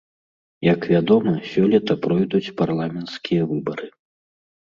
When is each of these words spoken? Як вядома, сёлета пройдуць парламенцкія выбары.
Як 0.73 0.85
вядома, 0.93 1.33
сёлета 1.51 1.97
пройдуць 2.07 2.53
парламенцкія 2.61 3.41
выбары. 3.51 3.87